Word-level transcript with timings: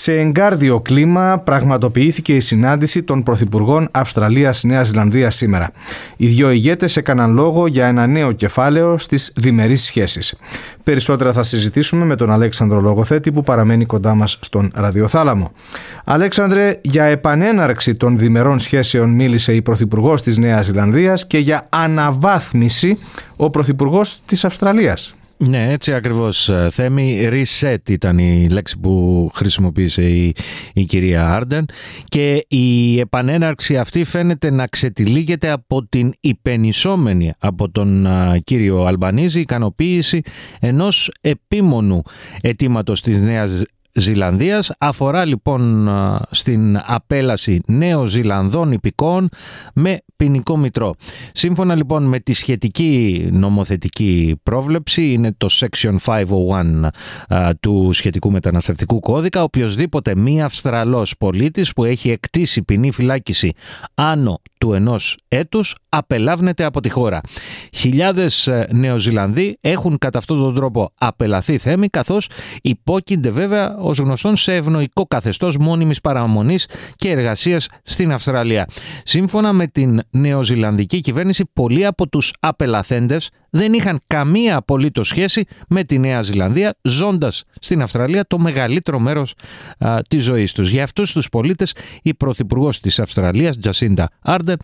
Σε 0.00 0.12
εγκάρδιο 0.12 0.80
κλίμα 0.80 1.38
πραγματοποιήθηκε 1.38 2.34
η 2.34 2.40
συνάντηση 2.40 3.02
των 3.02 3.22
Πρωθυπουργών 3.22 3.88
Αυστραλία-Νέα 3.90 4.84
Ζηλανδίας 4.84 5.34
σήμερα. 5.34 5.70
Οι 6.16 6.26
δύο 6.26 6.50
ηγέτες 6.50 6.96
έκαναν 6.96 7.32
λόγο 7.32 7.66
για 7.66 7.86
ένα 7.86 8.06
νέο 8.06 8.32
κεφάλαιο 8.32 8.98
στις 8.98 9.32
διμερείς 9.36 9.82
σχέσεις. 9.82 10.34
Περισσότερα 10.84 11.32
θα 11.32 11.42
συζητήσουμε 11.42 12.04
με 12.04 12.16
τον 12.16 12.30
Αλέξανδρο 12.30 12.80
Λογοθέτη 12.80 13.32
που 13.32 13.42
παραμένει 13.42 13.84
κοντά 13.84 14.14
μας 14.14 14.38
στον 14.40 14.72
ραδιοθάλαμο. 14.74 15.52
Αλέξανδρε, 16.04 16.80
για 16.82 17.04
επανέναρξη 17.04 17.94
των 17.94 18.18
διμερών 18.18 18.58
σχέσεων 18.58 19.10
μίλησε 19.10 19.54
η 19.54 19.62
Πρωθυπουργός 19.62 20.22
της 20.22 20.38
Νέας 20.38 20.64
Ζηλανδίας 20.64 21.26
και 21.26 21.38
για 21.38 21.66
αναβάθμιση 21.68 22.98
ο 23.36 23.50
Πρωθυπουργός 23.50 24.20
της 24.26 24.44
Αυστραλίας. 24.44 25.17
Ναι, 25.38 25.72
έτσι 25.72 25.94
ακριβώς. 25.94 26.48
Ε, 26.48 26.68
Θέμη, 26.70 27.28
reset 27.30 27.90
ήταν 27.90 28.18
η 28.18 28.48
λέξη 28.50 28.78
που 28.78 29.30
χρησιμοποίησε 29.34 30.02
η, 30.02 30.34
η 30.72 30.84
κυρία 30.84 31.34
Άρντεν 31.34 31.64
και 32.04 32.46
η 32.48 32.98
επανέναρξη 33.00 33.76
αυτή 33.76 34.04
φαίνεται 34.04 34.50
να 34.50 34.66
ξετυλίγεται 34.66 35.50
από 35.50 35.86
την 35.86 36.12
υπενισόμενη 36.20 37.32
από 37.38 37.70
τον 37.70 38.06
κύριο 38.44 38.84
Αλμπανίζη 38.84 39.40
ικανοποίηση 39.40 40.22
ενός 40.60 41.10
επίμονου 41.20 42.02
αιτήματος 42.40 43.00
της 43.02 43.22
Νέας 43.22 43.62
Ζηλανδίας 43.92 44.72
αφορά 44.78 45.24
λοιπόν 45.24 45.90
στην 46.30 46.76
απέλαση 46.86 47.60
νέων 47.66 48.06
Ζηλανδών 48.06 48.72
υπηκών 48.72 49.28
με 49.74 50.02
ποινικό 50.16 50.56
μητρό. 50.56 50.94
Σύμφωνα 51.32 51.74
λοιπόν 51.74 52.04
με 52.04 52.18
τη 52.18 52.32
σχετική 52.32 53.28
νομοθετική 53.32 54.40
πρόβλεψη 54.42 55.12
είναι 55.12 55.34
το 55.36 55.46
Section 55.50 55.96
501 56.04 57.54
του 57.60 57.90
σχετικού 57.92 58.30
μεταναστευτικού 58.30 59.00
κώδικα 59.00 59.42
οποιοδήποτε 59.42 60.16
μη 60.16 60.42
Αυστραλός 60.42 61.14
πολίτης 61.18 61.72
που 61.72 61.84
έχει 61.84 62.10
εκτίσει 62.10 62.62
ποινή 62.62 62.90
φυλάκιση 62.92 63.52
άνω 63.94 64.40
του 64.58 64.72
ενός 64.72 65.16
έτους 65.28 65.74
απελάβνεται 65.88 66.64
από 66.64 66.80
τη 66.80 66.88
χώρα. 66.88 67.20
Χιλιάδες 67.72 68.46
ε, 68.46 68.68
Νεοζηλανδοί 68.72 69.58
έχουν 69.60 69.98
κατά 69.98 70.18
αυτόν 70.18 70.38
τον 70.38 70.54
τρόπο 70.54 70.92
απελαθεί 70.98 71.58
θέμη 71.58 71.88
καθώς 71.88 72.28
υπόκεινται 72.62 73.30
βέβαια 73.30 73.77
ως 73.80 73.98
γνωστόν 73.98 74.36
σε 74.36 74.54
ευνοϊκό 74.54 75.06
καθεστώς 75.06 75.56
μόνιμης 75.56 76.00
παραμονής 76.00 76.68
και 76.96 77.10
εργασίας 77.10 77.68
στην 77.82 78.12
Αυστραλία. 78.12 78.68
Σύμφωνα 79.04 79.52
με 79.52 79.66
την 79.66 80.00
νεοζηλανδική 80.10 81.00
κυβέρνηση 81.00 81.44
πολλοί 81.52 81.86
από 81.86 82.08
τους 82.08 82.32
απελαθέντες 82.40 83.30
δεν 83.50 83.72
είχαν 83.72 84.00
καμία 84.06 84.56
απολύτως 84.56 85.08
σχέση 85.08 85.44
με 85.68 85.84
τη 85.84 85.98
Νέα 85.98 86.22
Ζηλανδία, 86.22 86.76
ζώντας 86.82 87.44
στην 87.60 87.82
Αυστραλία 87.82 88.24
το 88.26 88.38
μεγαλύτερο 88.38 88.98
μέρος 88.98 89.34
της 90.08 90.24
ζωής 90.24 90.52
τους. 90.52 90.70
Για 90.70 90.82
αυτού 90.82 91.02
του 91.02 91.22
πολίτες, 91.30 91.74
η 92.02 92.14
Πρωθυπουργός 92.14 92.80
της 92.80 93.00
Αυστραλίας, 93.00 93.58
Τζασίντα 93.58 94.08
Άρντερ, 94.22 94.56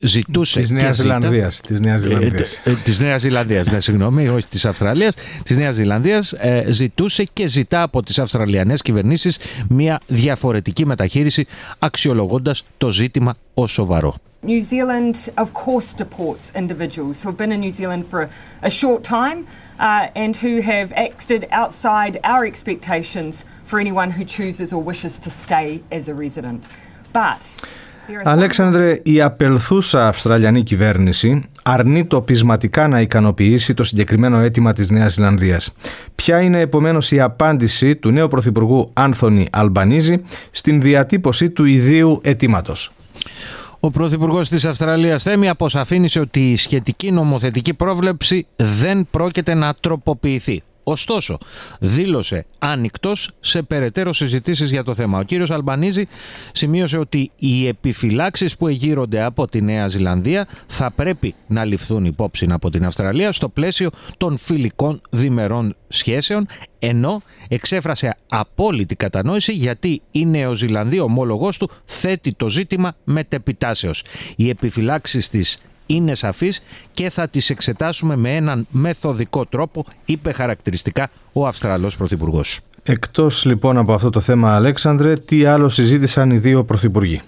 ζητούσε. 0.00 0.60
Της 0.60 0.70
Νέας 0.70 0.96
Ζηλανδίας. 0.96 1.60
Της 1.60 1.80
Νέας 1.80 2.00
Ζηλανδίας. 2.00 2.60
Της 2.82 3.00
Νέας 3.00 3.20
Ζηλανδίας, 3.20 3.70
ναι, 3.70 3.80
συγγνώμη, 3.80 4.28
όχι 4.28 4.48
της 4.48 4.64
Αυστραλίας. 4.64 5.14
Της 5.42 5.58
Νέας 5.58 5.74
Ζηλανδίας 5.74 6.32
ε, 6.32 6.64
ζητούσε 6.68 7.24
και 7.32 7.46
ζητά 7.46 7.82
από 7.92 8.02
τι 8.02 8.22
Αυστραλιανέ 8.22 8.74
κυβερνήσει 8.74 9.34
μια 9.68 10.00
διαφορετική 10.06 10.86
μεταχείριση, 10.86 11.46
αξιολογώντα 11.78 12.54
το 12.78 12.90
ζήτημα 12.90 13.34
ω 13.54 13.66
σοβαρό. 13.66 14.14
New 14.44 14.62
Zealand, 14.72 15.14
of 15.36 15.48
course, 15.64 15.88
deports 16.02 16.50
individuals 16.62 17.16
who 17.22 17.28
have 17.30 17.38
been 17.42 17.52
in 17.56 17.60
New 17.60 17.74
Zealand 17.80 18.02
for 18.10 18.20
a, 18.68 18.70
short 18.80 19.00
time 19.18 19.38
uh, 19.78 20.22
and 20.22 20.32
who 20.44 20.54
have 20.72 20.88
acted 21.08 21.42
outside 21.60 22.14
our 22.32 22.42
expectations 22.52 23.32
for 23.68 23.76
anyone 23.84 24.10
who 24.16 24.24
chooses 24.36 24.68
or 24.74 24.80
wishes 24.90 25.14
to 25.24 25.30
stay 25.44 25.68
as 25.98 26.02
a 26.12 26.14
resident. 26.24 26.60
But 27.20 27.42
Αλέξανδρε, 28.24 29.00
η 29.02 29.20
απελθούσα 29.20 30.08
Αυστραλιανή 30.08 30.62
κυβέρνηση 30.62 31.48
αρνεί 31.62 32.06
το 32.06 32.20
πεισματικά 32.20 32.88
να 32.88 33.00
ικανοποιήσει 33.00 33.74
το 33.74 33.84
συγκεκριμένο 33.84 34.38
αίτημα 34.38 34.72
της 34.72 34.90
Νέας 34.90 35.12
Ζηλανδίας. 35.12 35.72
Ποια 36.14 36.40
είναι 36.40 36.60
επομένως 36.60 37.12
η 37.12 37.20
απάντηση 37.20 37.96
του 37.96 38.10
νέου 38.10 38.28
Πρωθυπουργού 38.28 38.88
Άνθονη 38.92 39.46
Αλμπανίζη 39.52 40.22
στην 40.50 40.80
διατύπωση 40.80 41.50
του 41.50 41.64
ιδίου 41.64 42.20
αιτήματος; 42.22 42.92
Ο 43.80 43.90
Πρωθυπουργός 43.90 44.48
της 44.48 44.64
Αυστραλίας 44.64 45.22
Θέμη 45.22 45.48
αποσαφήνισε 45.48 46.20
ότι 46.20 46.50
η 46.50 46.56
σχετική 46.56 47.10
νομοθετική 47.10 47.74
πρόβλεψη 47.74 48.46
δεν 48.56 49.06
πρόκειται 49.10 49.54
να 49.54 49.74
τροποποιηθεί. 49.74 50.62
Ωστόσο, 50.84 51.38
δήλωσε 51.80 52.46
άνοιχτος 52.58 53.30
σε 53.40 53.62
περαιτέρω 53.62 54.12
συζητήσεις 54.12 54.70
για 54.70 54.84
το 54.84 54.94
θέμα. 54.94 55.18
Ο 55.18 55.22
κύριος 55.22 55.50
Αλμπανίζη 55.50 56.08
σημείωσε 56.52 56.98
ότι 56.98 57.30
οι 57.38 57.66
επιφυλάξεις 57.66 58.56
που 58.56 58.68
εγείρονται 58.68 59.22
από 59.22 59.48
τη 59.48 59.60
Νέα 59.60 59.88
Ζηλανδία 59.88 60.48
θα 60.66 60.90
πρέπει 60.90 61.34
να 61.46 61.64
ληφθούν 61.64 62.04
υπόψη 62.04 62.46
από 62.50 62.70
την 62.70 62.84
Αυστραλία 62.84 63.32
στο 63.32 63.48
πλαίσιο 63.48 63.90
των 64.16 64.36
φιλικών 64.36 65.00
διμερών 65.10 65.76
σχέσεων, 65.88 66.46
ενώ 66.78 67.22
εξέφρασε 67.48 68.16
απόλυτη 68.28 68.94
κατανόηση 68.94 69.52
γιατί 69.52 70.02
η 70.10 70.26
Νεοζηλανδή 70.26 71.00
ομόλογός 71.00 71.58
του 71.58 71.70
θέτει 71.84 72.34
το 72.34 72.48
ζήτημα 72.48 72.94
μετεπιτάσεως. 73.04 74.04
Οι 74.36 74.48
επιφυλάξεις 74.48 75.28
της 75.28 75.58
είναι 75.94 76.14
σαφής 76.14 76.62
και 76.92 77.10
θα 77.10 77.28
τις 77.28 77.50
εξετάσουμε 77.50 78.16
με 78.16 78.36
έναν 78.36 78.66
μεθοδικό 78.70 79.46
τρόπο, 79.46 79.84
είπε 80.04 80.32
χαρακτηριστικά 80.32 81.10
ο 81.32 81.46
Αυστραλός 81.46 81.96
Πρωθυπουργός. 81.96 82.60
Εκτός 82.82 83.44
λοιπόν 83.44 83.78
από 83.78 83.92
αυτό 83.92 84.10
το 84.10 84.20
θέμα 84.20 84.54
Αλέξανδρε, 84.54 85.16
τι 85.16 85.44
άλλο 85.44 85.68
συζήτησαν 85.68 86.30
οι 86.30 86.38
δύο 86.38 86.64
Πρωθυπουργοί; 86.64 87.20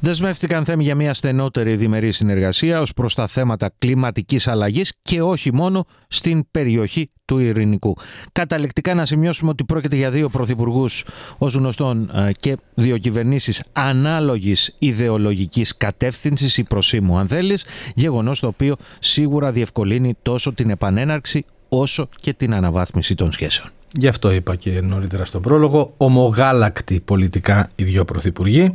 Δεσμεύτηκαν 0.00 0.64
θέμη 0.64 0.84
για 0.84 0.94
μια 0.94 1.14
στενότερη 1.14 1.76
διμερή 1.76 2.12
συνεργασία 2.12 2.80
ως 2.80 2.92
προς 2.92 3.14
τα 3.14 3.26
θέματα 3.26 3.72
κλιματικής 3.78 4.48
αλλαγής 4.48 4.94
και 5.02 5.22
όχι 5.22 5.54
μόνο 5.54 5.84
στην 6.08 6.50
περιοχή 6.50 7.10
του 7.24 7.38
Ειρηνικού. 7.38 7.96
Καταληκτικά 8.32 8.94
να 8.94 9.04
σημειώσουμε 9.04 9.50
ότι 9.50 9.64
πρόκειται 9.64 9.96
για 9.96 10.10
δύο 10.10 10.28
πρωθυπουργούς 10.28 11.04
ως 11.38 11.54
γνωστόν 11.54 12.10
ε, 12.14 12.30
και 12.40 12.56
δύο 12.74 12.98
κυβερνήσεις 12.98 13.62
ανάλογης 13.72 14.74
ιδεολογικής 14.78 15.76
κατεύθυνσης 15.76 16.56
ή 16.56 16.64
προσήμου 16.64 17.18
αν 17.18 17.28
θέλεις, 17.28 17.64
γεγονός 17.94 18.40
το 18.40 18.46
οποίο 18.46 18.76
σίγουρα 18.98 19.52
διευκολύνει 19.52 20.14
τόσο 20.22 20.52
την 20.52 20.70
επανέναρξη 20.70 21.44
όσο 21.68 22.08
και 22.20 22.32
την 22.32 22.54
αναβάθμιση 22.54 23.14
των 23.14 23.32
σχέσεων. 23.32 23.68
Γι' 23.92 24.08
αυτό 24.08 24.30
είπα 24.30 24.56
και 24.56 24.80
νωρίτερα 24.80 25.24
στον 25.24 25.42
πρόλογο, 25.42 25.94
ομογάλακτοι 25.96 27.00
πολιτικά 27.00 27.70
οι 27.76 27.84
δύο 27.84 28.04
πρωθυπουργοί. 28.04 28.74